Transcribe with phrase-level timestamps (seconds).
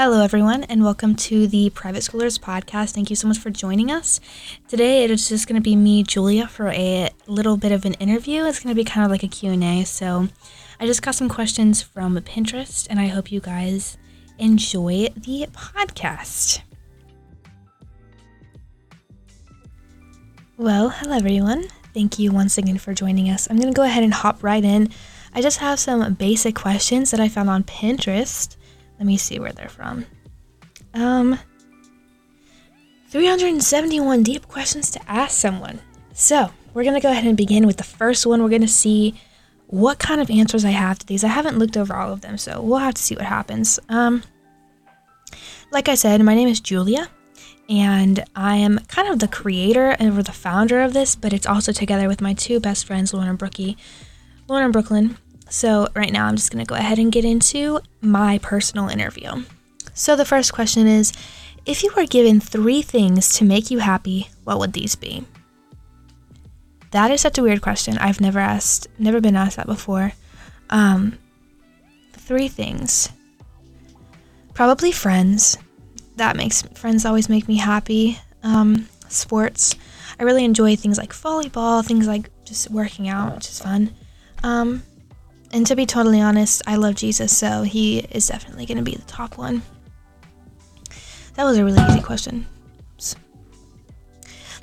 [0.00, 2.92] Hello, everyone, and welcome to the Private Schoolers podcast.
[2.92, 4.20] Thank you so much for joining us.
[4.68, 7.94] Today, it is just going to be me, Julia, for a little bit of an
[7.94, 8.44] interview.
[8.44, 9.82] It's going to be kind of like a Q&A.
[9.82, 10.28] So,
[10.78, 13.98] I just got some questions from Pinterest, and I hope you guys
[14.38, 16.60] enjoy the podcast.
[20.56, 21.64] Well, hello, everyone.
[21.92, 23.48] Thank you once again for joining us.
[23.50, 24.90] I'm going to go ahead and hop right in.
[25.34, 28.54] I just have some basic questions that I found on Pinterest.
[28.98, 30.06] Let me see where they're from.
[30.94, 31.38] Um,
[33.10, 35.80] 371 deep questions to ask someone.
[36.12, 38.42] So, we're going to go ahead and begin with the first one.
[38.42, 39.14] We're going to see
[39.68, 41.24] what kind of answers I have to these.
[41.24, 43.78] I haven't looked over all of them, so we'll have to see what happens.
[43.88, 44.22] Um,
[45.70, 47.08] like I said, my name is Julia,
[47.68, 51.46] and I am kind of the creator and or the founder of this, but it's
[51.46, 53.76] also together with my two best friends, Lauren and Brookie.
[54.48, 57.80] Lauren and Brooklyn so, right now, I'm just going to go ahead and get into
[58.00, 59.44] my personal interview.
[59.94, 61.12] So, the first question is
[61.64, 65.24] If you were given three things to make you happy, what would these be?
[66.90, 67.98] That is such a weird question.
[67.98, 70.12] I've never asked, never been asked that before.
[70.70, 71.18] Um,
[72.12, 73.10] three things.
[74.54, 75.58] Probably friends.
[76.16, 78.18] That makes friends always make me happy.
[78.42, 79.74] Um, sports.
[80.18, 83.94] I really enjoy things like volleyball, things like just working out, which is fun.
[84.42, 84.82] Um,
[85.52, 88.94] and to be totally honest, I love Jesus, so he is definitely going to be
[88.94, 89.62] the top one.
[91.34, 92.46] That was a really easy question.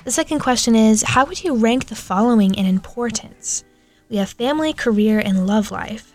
[0.04, 3.64] The second question is How would you rank the following in importance?
[4.08, 6.12] We have family, career, and love life.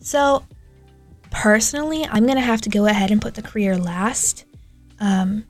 [0.00, 0.44] So,
[1.30, 4.44] personally, I'm going to have to go ahead and put the career last.
[5.00, 5.46] Um,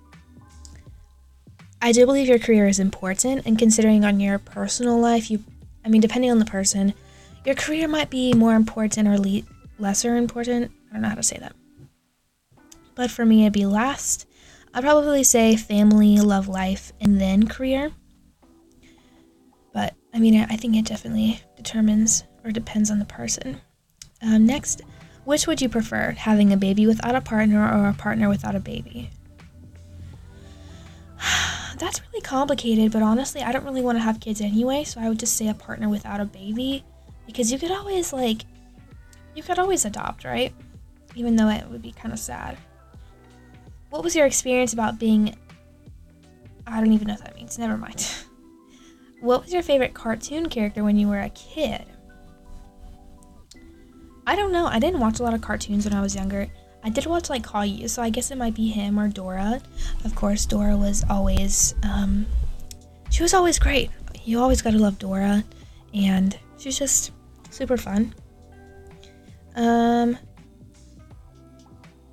[1.80, 5.42] I do believe your career is important, and considering on your personal life, you,
[5.84, 6.94] I mean, depending on the person,
[7.44, 9.42] your career might be more important or le-
[9.78, 10.70] lesser important.
[10.90, 11.54] I don't know how to say that.
[12.94, 14.26] But for me, it'd be last.
[14.74, 17.92] I'd probably say family, love life, and then career.
[19.72, 23.60] But I mean, I think it definitely determines or depends on the person.
[24.20, 24.82] Um, next,
[25.25, 28.60] which would you prefer, having a baby without a partner or a partner without a
[28.60, 29.10] baby?
[31.78, 35.08] That's really complicated, but honestly, I don't really want to have kids anyway, so I
[35.08, 36.84] would just say a partner without a baby
[37.32, 38.43] because you could always like
[39.34, 40.53] you could always adopt, right?
[41.15, 42.59] Even though it would be kind of sad.
[43.91, 45.34] What was your experience about being
[46.66, 47.59] I don't even know what that means.
[47.59, 48.06] Never mind.
[49.20, 51.84] what was your favorite cartoon character when you were a kid?
[54.26, 54.66] I don't know.
[54.66, 56.47] I didn't watch a lot of cartoons when I was younger.
[56.84, 59.60] I did watch like Caillou, so I guess it might be him or Dora.
[60.04, 62.26] Of course, Dora was always um,
[63.10, 63.91] she was always great.
[64.25, 65.44] You always gotta love Dora,
[65.94, 67.12] and she's just
[67.52, 68.14] super fun.
[69.54, 70.18] Um,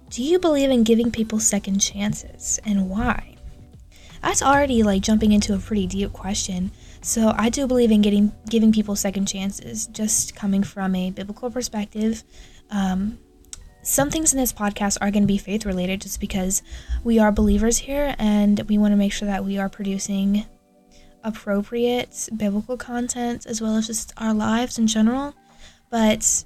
[0.10, 3.36] do you believe in giving people second chances and why?
[4.22, 6.72] That's already like jumping into a pretty deep question.
[7.02, 11.50] So I do believe in getting giving people second chances, just coming from a biblical
[11.50, 12.24] perspective.
[12.70, 13.18] Um,
[13.82, 16.62] some things in this podcast are going to be faith related, just because
[17.04, 20.46] we are believers here, and we want to make sure that we are producing
[21.30, 25.36] appropriate biblical content as well as just our lives in general.
[25.90, 26.44] But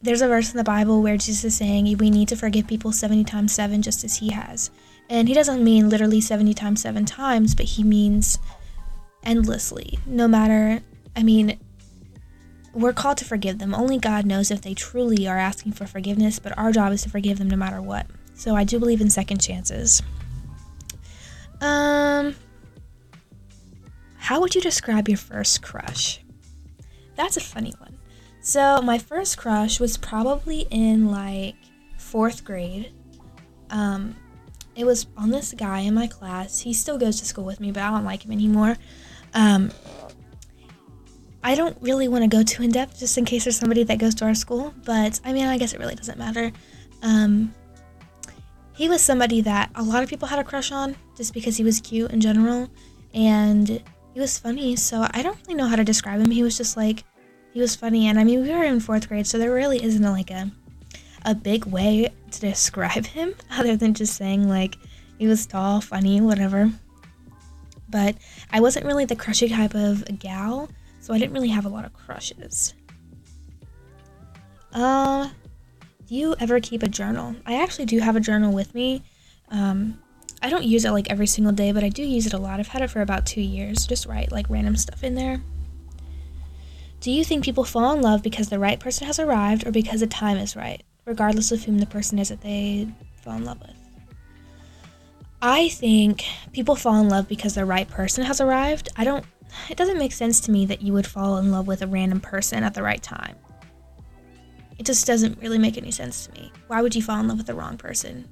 [0.00, 2.92] there's a verse in the Bible where Jesus is saying we need to forgive people
[2.92, 4.70] 70 times 7 just as he has.
[5.08, 8.38] And he doesn't mean literally 70 times 7 times, but he means
[9.22, 9.98] endlessly.
[10.06, 10.82] No matter,
[11.14, 11.58] I mean,
[12.72, 13.74] we're called to forgive them.
[13.74, 17.10] Only God knows if they truly are asking for forgiveness, but our job is to
[17.10, 18.06] forgive them no matter what.
[18.34, 20.02] So I do believe in second chances.
[21.60, 22.34] Um,
[24.26, 26.18] how would you describe your first crush?
[27.14, 27.96] That's a funny one.
[28.40, 31.54] So, my first crush was probably in like
[31.96, 32.90] fourth grade.
[33.70, 34.16] Um,
[34.74, 36.58] it was on this guy in my class.
[36.58, 38.76] He still goes to school with me, but I don't like him anymore.
[39.32, 39.70] Um,
[41.44, 43.98] I don't really want to go too in depth just in case there's somebody that
[43.98, 46.50] goes to our school, but I mean, I guess it really doesn't matter.
[47.00, 47.54] Um,
[48.72, 51.62] he was somebody that a lot of people had a crush on just because he
[51.62, 52.68] was cute in general.
[53.14, 53.82] And
[54.16, 54.74] he was funny.
[54.76, 56.30] So I don't really know how to describe him.
[56.30, 57.04] He was just like,
[57.52, 58.08] he was funny.
[58.08, 60.50] And I mean, we were in fourth grade, so there really isn't a, like a,
[61.26, 64.78] a big way to describe him other than just saying like
[65.18, 66.70] he was tall, funny, whatever.
[67.90, 68.16] But
[68.50, 71.84] I wasn't really the crushy type of gal, so I didn't really have a lot
[71.84, 72.72] of crushes.
[74.72, 75.28] Uh,
[76.06, 77.36] do you ever keep a journal?
[77.44, 79.02] I actually do have a journal with me.
[79.50, 79.98] Um,
[80.42, 82.60] I don't use it like every single day, but I do use it a lot.
[82.60, 83.86] I've had it for about two years.
[83.86, 85.42] Just write like random stuff in there.
[87.00, 90.00] Do you think people fall in love because the right person has arrived or because
[90.00, 90.82] the time is right?
[91.06, 92.86] regardless of whom the person is that they
[93.22, 93.72] fall in love with.
[95.40, 98.88] I think people fall in love because the right person has arrived.
[98.96, 99.24] I don't,
[99.70, 102.20] it doesn't make sense to me that you would fall in love with a random
[102.20, 103.36] person at the right time.
[104.78, 106.52] It just doesn't really make any sense to me.
[106.66, 108.28] Why would you fall in love with the wrong person?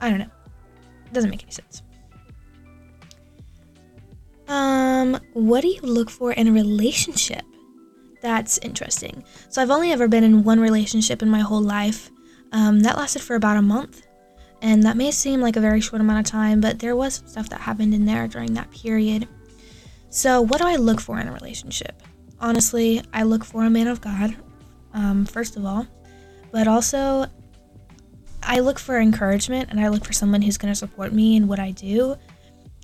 [0.00, 0.30] I don't know.
[1.12, 1.82] Doesn't make any sense.
[4.48, 7.42] Um, what do you look for in a relationship?
[8.22, 9.22] That's interesting.
[9.48, 12.10] So I've only ever been in one relationship in my whole life.
[12.52, 14.06] Um, that lasted for about a month.
[14.62, 17.48] And that may seem like a very short amount of time, but there was stuff
[17.50, 19.28] that happened in there during that period.
[20.10, 22.02] So, what do I look for in a relationship?
[22.40, 24.34] Honestly, I look for a man of God,
[24.94, 25.86] um, first of all,
[26.50, 27.26] but also
[28.42, 31.48] I look for encouragement and I look for someone who's going to support me in
[31.48, 32.16] what I do.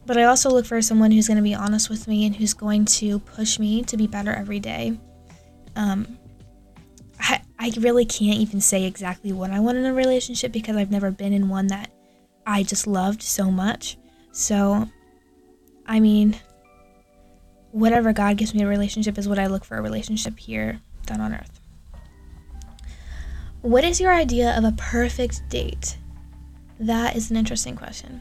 [0.06, 2.52] But I also look for someone who's going to be honest with me and who's
[2.52, 4.98] going to push me to be better every day.
[5.76, 6.18] Um,
[7.18, 10.90] I, I really can't even say exactly what I want in a relationship because I've
[10.90, 11.90] never been in one that
[12.46, 13.96] I just loved so much.
[14.32, 14.88] So,
[15.86, 16.36] I mean,
[17.70, 21.20] whatever God gives me a relationship is what I look for a relationship here down
[21.20, 21.60] on earth.
[23.64, 25.96] What is your idea of a perfect date?
[26.78, 28.20] That is an interesting question.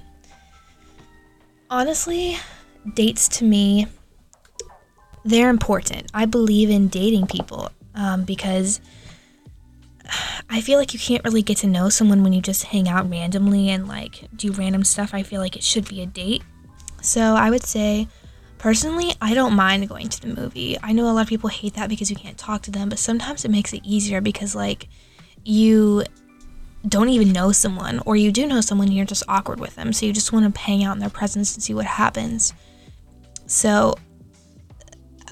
[1.69, 2.37] Honestly,
[2.93, 3.87] dates to me
[5.25, 6.09] they're important.
[6.13, 8.79] I believe in dating people um, because
[10.49, 13.09] I feel like you can't really get to know someone when you just hang out
[13.09, 15.13] randomly and like do random stuff.
[15.13, 16.43] I feel like it should be a date.
[17.01, 18.07] So I would say,
[18.59, 20.77] personally, I don't mind going to the movie.
[20.81, 22.97] I know a lot of people hate that because you can't talk to them, but
[22.97, 24.87] sometimes it makes it easier because like
[25.43, 26.03] you
[26.87, 29.93] don't even know someone or you do know someone and you're just awkward with them.
[29.93, 32.53] So you just want to hang out in their presence and see what happens.
[33.45, 33.95] So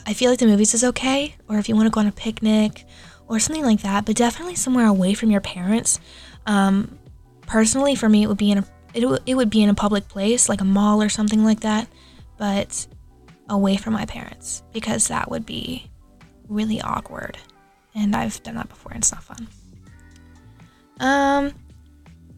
[0.06, 2.12] I feel like the movies is okay, or if you want to go on a
[2.12, 2.86] picnic
[3.28, 6.00] or something like that, but definitely somewhere away from your parents.
[6.46, 6.98] Um,
[7.46, 9.74] personally, for me, it would be in a it, w- it would be in a
[9.74, 11.88] public place like a mall or something like that,
[12.38, 12.88] but
[13.50, 15.90] away from my parents because that would be
[16.50, 17.38] really awkward,
[17.96, 19.48] and I've done that before and it's not fun.
[21.02, 21.54] Um,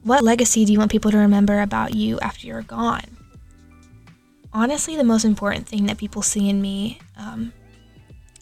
[0.02, 3.14] what legacy do you want people to remember about you after you're gone?
[4.54, 7.52] honestly the most important thing that people see in me um,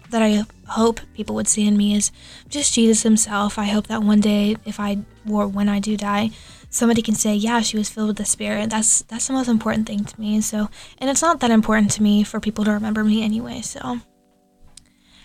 [0.09, 2.11] that i hope people would see in me is
[2.49, 3.57] just jesus himself.
[3.57, 4.97] I hope that one day if i
[5.29, 6.31] or when i do die
[6.69, 8.69] somebody can say yeah she was filled with the spirit.
[8.69, 10.39] That's that's the most important thing to me.
[10.41, 13.99] So and it's not that important to me for people to remember me anyway so.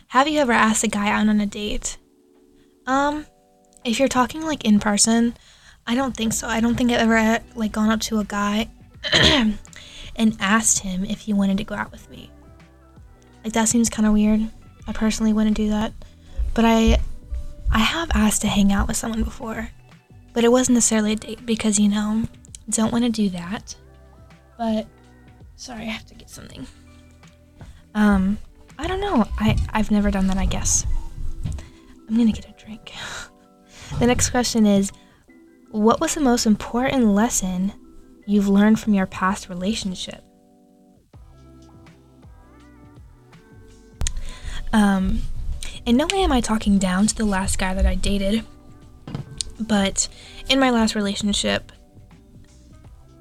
[0.08, 1.99] Have you ever asked a guy out on a date?
[2.87, 3.26] Um
[3.86, 5.34] if you're talking like in person
[5.86, 8.68] i don't think so i don't think i've ever like gone up to a guy
[10.16, 12.30] and asked him if he wanted to go out with me.
[13.44, 14.50] Like that seems kind of weird.
[14.86, 15.92] I personally wouldn't do that,
[16.54, 16.98] but I
[17.70, 19.70] I have asked to hang out with someone before,
[20.32, 22.24] but it wasn't necessarily a date because you know
[22.70, 23.76] don't want to do that.
[24.58, 24.86] But
[25.56, 26.66] sorry, I have to get something.
[27.94, 28.38] Um,
[28.78, 29.26] I don't know.
[29.38, 30.38] I I've never done that.
[30.38, 30.86] I guess
[32.08, 32.55] I'm gonna get a.
[33.98, 34.93] the next question is,
[35.70, 37.72] what was the most important lesson
[38.26, 40.22] you've learned from your past relationship.
[44.72, 45.22] Um,
[45.87, 48.44] in no way am I talking down to the last guy that I dated,
[49.60, 50.08] but
[50.50, 51.72] in my last relationship,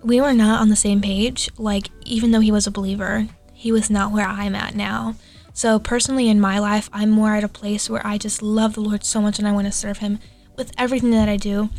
[0.03, 1.49] we were not on the same page.
[1.57, 5.15] Like, even though he was a believer, he was not where I'm at now.
[5.53, 8.81] So, personally, in my life, I'm more at a place where I just love the
[8.81, 10.19] Lord so much and I want to serve Him
[10.57, 11.69] with everything that I do.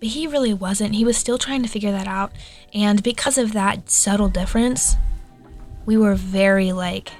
[0.00, 0.94] But he really wasn't.
[0.94, 2.32] He was still trying to figure that out.
[2.72, 4.96] And because of that subtle difference,
[5.86, 7.12] we were very like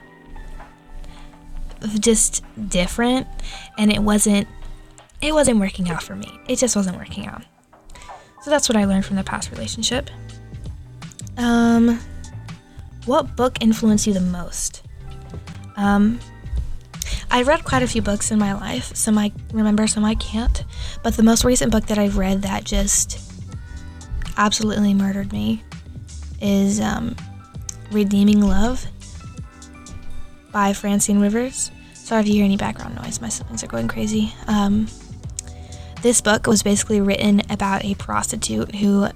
[2.00, 3.26] just different
[3.76, 4.48] and it wasn't
[5.20, 6.38] it wasn't working out for me.
[6.48, 7.42] It just wasn't working out.
[8.42, 10.10] So that's what I learned from the past relationship.
[11.36, 12.00] Um
[13.06, 14.82] what book influenced you the most?
[15.76, 16.20] Um
[17.34, 18.94] I read quite a few books in my life.
[18.94, 20.64] Some I remember, some I can't.
[21.02, 23.18] But the most recent book that I've read that just
[24.36, 25.64] absolutely murdered me
[26.40, 27.16] is um,
[27.90, 28.86] Redeeming Love
[30.52, 31.72] by Francine Rivers.
[31.94, 34.32] Sorry if you hear any background noise, my siblings are going crazy.
[34.46, 34.86] Um,
[36.02, 39.08] this book was basically written about a prostitute who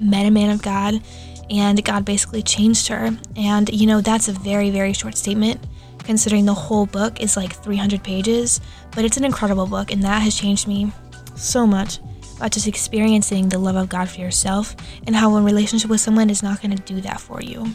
[0.00, 1.00] met a man of God
[1.48, 3.16] and God basically changed her.
[3.36, 5.64] And, you know, that's a very, very short statement
[6.04, 8.60] considering the whole book is like 300 pages,
[8.94, 10.92] but it's an incredible book, and that has changed me
[11.34, 11.98] so much
[12.36, 14.74] about just experiencing the love of God for yourself
[15.06, 17.66] and how a relationship with someone is not going to do that for you.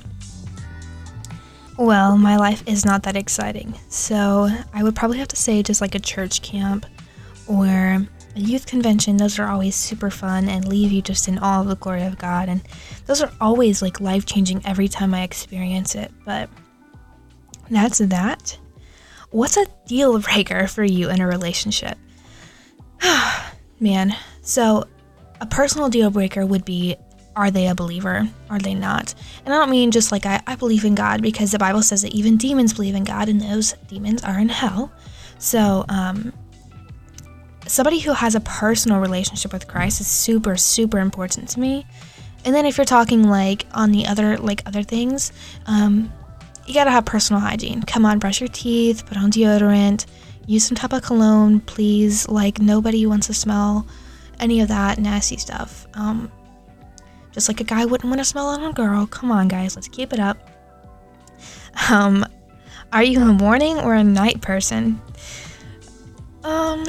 [1.78, 5.82] Well, my life is not that exciting, so I would probably have to say just
[5.82, 6.86] like a church camp
[7.48, 8.06] or
[8.36, 11.68] a youth convention, those are always super fun and leave you just in all of
[11.68, 12.50] the glory of God.
[12.50, 12.62] And
[13.06, 16.12] those are always like life changing every time I experience it.
[16.26, 16.50] But
[17.70, 18.58] that's that.
[19.32, 21.98] What's a deal breaker for you in a relationship?
[23.80, 24.86] Man, so
[25.40, 26.96] a personal deal breaker would be
[27.36, 28.28] are they a believer?
[28.50, 29.14] Are they not?
[29.46, 32.02] And I don't mean just like I, I believe in God because the Bible says
[32.02, 34.92] that even demons believe in God and those demons are in hell.
[35.38, 36.34] So, um,
[37.66, 41.86] somebody who has a personal relationship with Christ is super, super important to me.
[42.44, 45.32] And then if you're talking like on the other like other things,
[45.66, 46.12] um,
[46.70, 47.82] you gotta have personal hygiene.
[47.82, 50.06] Come on, brush your teeth, put on deodorant,
[50.46, 52.30] use some type of cologne, please.
[52.30, 53.88] Like nobody wants to smell
[54.40, 55.88] any of that nasty stuff.
[55.96, 56.32] Um,
[57.32, 59.08] just like a guy wouldn't want to smell on a girl.
[59.08, 60.38] Come on, guys, let's keep it up.
[61.90, 62.26] Um,
[62.94, 65.02] are you a morning or a night person?
[66.44, 66.86] Um,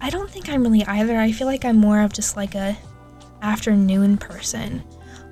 [0.00, 1.18] I don't think I'm really either.
[1.18, 2.76] I feel like I'm more of just like a
[3.40, 4.82] afternoon person.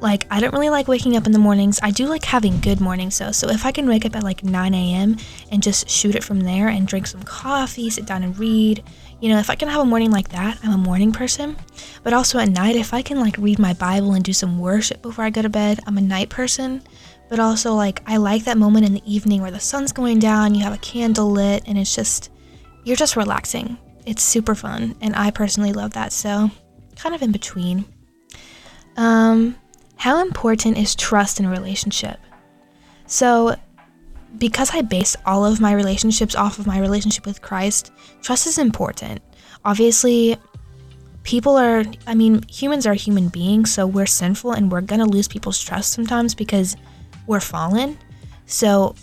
[0.01, 1.79] Like, I don't really like waking up in the mornings.
[1.83, 3.33] I do like having good mornings though.
[3.33, 5.17] So if I can wake up at like 9 a.m.
[5.51, 8.83] and just shoot it from there and drink some coffee, sit down and read,
[9.21, 11.57] you know, if I can have a morning like that, I'm a morning person.
[12.03, 15.03] But also at night, if I can like read my Bible and do some worship
[15.03, 16.83] before I go to bed, I'm a night person.
[17.29, 20.57] But also, like, I like that moment in the evening where the sun's going down,
[20.57, 22.29] you have a candle lit, and it's just,
[22.83, 23.79] you're just relaxing.
[24.05, 24.97] It's super fun.
[25.01, 26.13] And I personally love that.
[26.13, 26.51] So,
[26.97, 27.85] kind of in between.
[28.97, 29.55] Um,
[30.01, 32.19] how important is trust in a relationship?
[33.05, 33.55] So,
[34.39, 37.93] because I base all of my relationships off of my relationship with Christ,
[38.23, 39.21] trust is important.
[39.63, 40.39] Obviously,
[41.23, 45.29] people are, I mean, humans are human beings, so we're sinful and we're gonna lose
[45.29, 46.79] people's trust sometimes because
[47.27, 47.99] we're fallen.
[48.47, 48.95] So,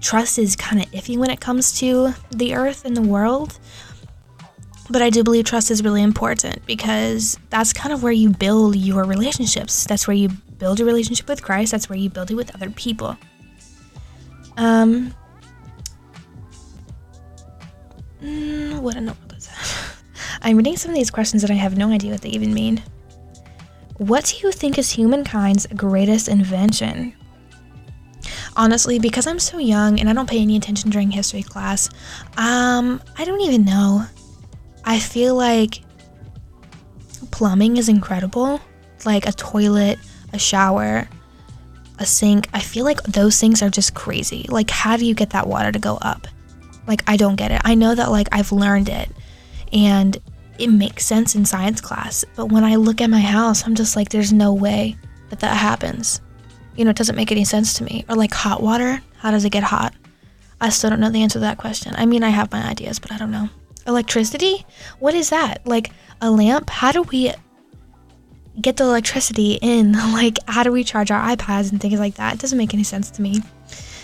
[0.00, 3.60] trust is kind of iffy when it comes to the earth and the world.
[4.88, 8.76] But I do believe trust is really important because that's kind of where you build
[8.76, 9.84] your relationships.
[9.84, 10.28] That's where you
[10.58, 13.16] build your relationship with Christ, that's where you build it with other people.
[14.56, 15.14] Um,
[18.22, 19.96] mm, what in the world is that?
[20.42, 22.82] I'm reading some of these questions and I have no idea what they even mean.
[23.98, 27.14] What do you think is humankind's greatest invention?
[28.56, 31.90] Honestly, because I'm so young and I don't pay any attention during history class,
[32.36, 34.06] um, I don't even know.
[34.86, 35.82] I feel like
[37.32, 38.60] plumbing is incredible.
[39.04, 39.98] Like a toilet,
[40.32, 41.08] a shower,
[41.98, 42.48] a sink.
[42.54, 44.46] I feel like those things are just crazy.
[44.48, 46.26] Like, how do you get that water to go up?
[46.86, 47.60] Like, I don't get it.
[47.64, 49.10] I know that, like, I've learned it
[49.72, 50.16] and
[50.58, 52.24] it makes sense in science class.
[52.36, 54.96] But when I look at my house, I'm just like, there's no way
[55.30, 56.20] that that happens.
[56.76, 58.04] You know, it doesn't make any sense to me.
[58.08, 59.94] Or like hot water, how does it get hot?
[60.60, 61.92] I still don't know the answer to that question.
[61.96, 63.48] I mean, I have my ideas, but I don't know.
[63.86, 64.64] Electricity?
[64.98, 65.66] What is that?
[65.66, 65.90] Like
[66.20, 66.70] a lamp?
[66.70, 67.32] How do we
[68.60, 69.92] get the electricity in?
[70.12, 72.34] Like, how do we charge our iPads and things like that?
[72.34, 73.42] It doesn't make any sense to me.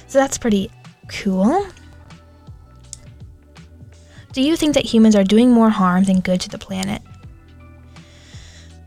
[0.07, 0.71] So that's pretty
[1.09, 1.67] cool.
[4.33, 7.03] Do you think that humans are doing more harm than good to the planet?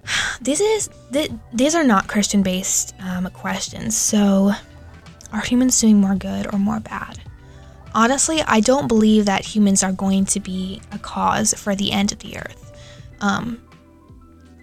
[0.41, 3.97] This is th- these are not Christian based um, questions.
[3.97, 4.51] So,
[5.31, 7.19] are humans doing more good or more bad?
[7.95, 12.11] Honestly, I don't believe that humans are going to be a cause for the end
[12.11, 12.73] of the earth.
[13.21, 13.61] Um,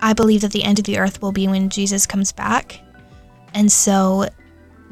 [0.02, 2.78] I believe that the end of the earth will be when Jesus comes back.
[3.54, 4.28] And so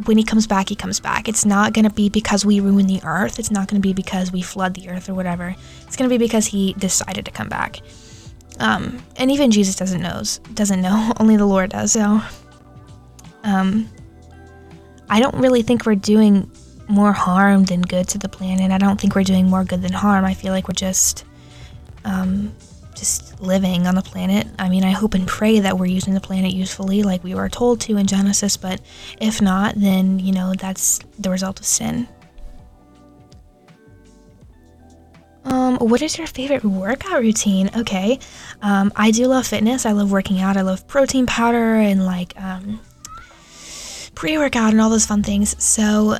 [0.06, 1.28] when he comes back, he comes back.
[1.28, 3.38] It's not going to be because we ruin the earth.
[3.38, 5.54] It's not going to be because we flood the earth or whatever.
[5.82, 7.80] It's going to be because he decided to come back.
[8.58, 11.12] Um, and even Jesus doesn't knows doesn't know.
[11.20, 11.92] Only the Lord does.
[11.92, 12.22] So,
[13.42, 13.86] um,
[15.10, 16.50] I don't really think we're doing
[16.90, 18.70] more harm than good to the planet.
[18.70, 20.24] I don't think we're doing more good than harm.
[20.24, 21.24] I feel like we're just
[22.04, 22.54] um,
[22.94, 24.46] just living on the planet.
[24.58, 27.48] I mean, I hope and pray that we're using the planet usefully, like we were
[27.48, 28.80] told to in Genesis, but
[29.20, 32.08] if not, then, you know, that's the result of sin.
[35.44, 37.70] Um, what is your favorite workout routine?
[37.74, 38.18] Okay.
[38.60, 39.86] Um, I do love fitness.
[39.86, 40.58] I love working out.
[40.58, 42.78] I love protein powder and like um,
[44.14, 45.60] pre workout and all those fun things.
[45.62, 46.18] So,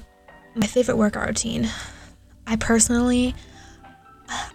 [0.55, 1.69] my favorite workout routine.
[2.47, 3.35] I personally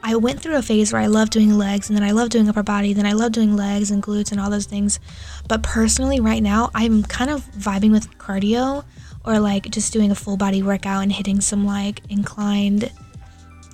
[0.04, 2.48] I went through a phase where I loved doing legs and then I loved doing
[2.48, 5.00] upper body, then I loved doing legs and glutes and all those things.
[5.48, 8.86] But personally, right now, I'm kind of vibing with cardio
[9.26, 12.92] or like just doing a full body workout and hitting some like inclined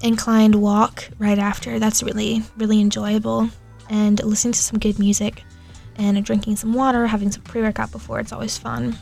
[0.01, 1.77] inclined walk right after.
[1.77, 3.49] That's really really enjoyable.
[3.89, 5.43] And listening to some good music
[5.97, 8.97] and drinking some water, having some pre-workout before, it's always fun.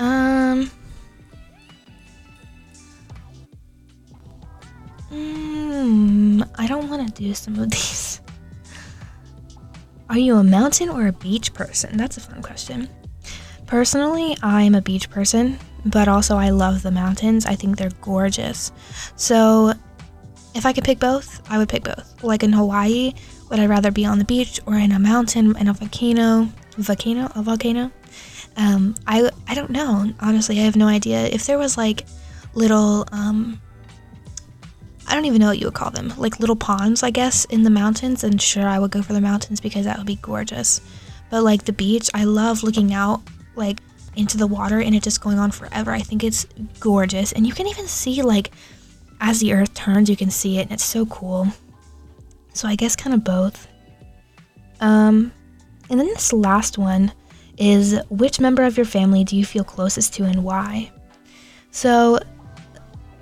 [0.00, 0.35] Um
[6.58, 8.20] I don't want to do some of these.
[10.08, 11.96] Are you a mountain or a beach person?
[11.96, 12.88] That's a fun question.
[13.66, 17.44] Personally, I'm a beach person, but also I love the mountains.
[17.44, 18.70] I think they're gorgeous.
[19.16, 19.72] So,
[20.54, 22.22] if I could pick both, I would pick both.
[22.22, 23.14] Like in Hawaii,
[23.50, 26.48] would I rather be on the beach or in a mountain in a volcano?
[26.78, 27.30] Volcano?
[27.34, 27.90] A volcano?
[28.56, 30.12] Um, I I don't know.
[30.20, 31.26] Honestly, I have no idea.
[31.26, 32.06] If there was like
[32.54, 33.60] little um,
[35.06, 37.62] I don't even know what you would call them, like little ponds, I guess, in
[37.62, 40.80] the mountains, and sure, I would go for the mountains because that would be gorgeous.
[41.30, 43.22] But like the beach, I love looking out
[43.54, 43.80] like
[44.16, 45.90] into the water and it just going on forever.
[45.90, 46.46] I think it's
[46.80, 48.50] gorgeous, and you can even see like
[49.20, 51.48] as the earth turns, you can see it, and it's so cool.
[52.52, 53.68] So I guess kind of both.
[54.80, 55.32] Um,
[55.88, 57.12] and then this last one
[57.58, 60.90] is which member of your family do you feel closest to and why?
[61.70, 62.18] So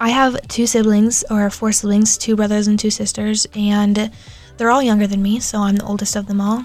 [0.05, 4.11] I have two siblings, or four siblings, two brothers and two sisters, and
[4.59, 6.63] they're all younger than me, so I'm the oldest of them all.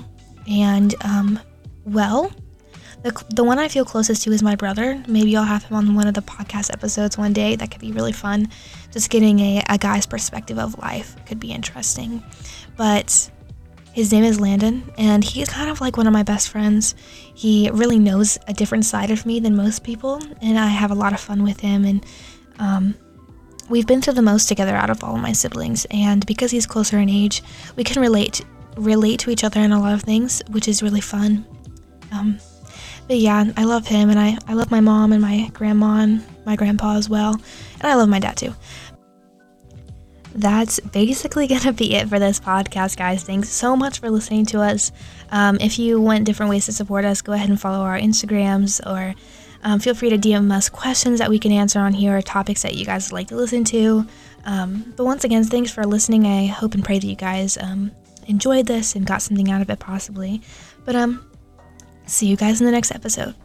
[0.50, 1.40] And, um,
[1.86, 2.34] well,
[3.02, 5.02] the, the one I feel closest to is my brother.
[5.08, 7.56] Maybe I'll have him on one of the podcast episodes one day.
[7.56, 8.50] That could be really fun.
[8.92, 12.22] Just getting a, a guy's perspective of life could be interesting.
[12.76, 13.32] But
[13.94, 16.94] his name is Landon, and he's kind of like one of my best friends.
[17.36, 20.96] He really knows a different side of me than most people, and I have a
[20.96, 21.86] lot of fun with him.
[21.86, 22.06] And
[22.60, 22.96] um,
[23.70, 26.66] we've been through the most together out of all of my siblings, and because he's
[26.66, 27.44] closer in age,
[27.76, 28.42] we can relate
[28.76, 31.46] relate to each other in a lot of things, which is really fun.
[32.12, 32.40] Um,
[33.08, 36.24] but yeah, I love him, and I, I love my mom and my grandma and
[36.46, 38.54] my grandpa as well, and I love my dad too.
[40.36, 43.24] That's basically gonna be it for this podcast, guys.
[43.24, 44.92] Thanks so much for listening to us.
[45.32, 48.80] Um, if you want different ways to support us, go ahead and follow our Instagrams
[48.86, 49.16] or
[49.64, 52.62] um, feel free to DM us questions that we can answer on here or topics
[52.64, 54.06] that you guys would like to listen to.
[54.46, 56.26] Um, but once again, thanks for listening.
[56.26, 57.92] I hope and pray that you guys um,
[58.28, 60.42] enjoyed this and got something out of it, possibly.
[60.86, 61.30] But um,
[62.06, 63.36] see you guys in the next episode.